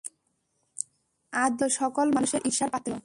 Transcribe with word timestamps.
আদি-অন্ত 1.33 1.61
সকল 1.73 2.07
মানুষের 2.11 2.41
ঈর্ষার 2.45 2.69
পাত্র। 2.69 2.91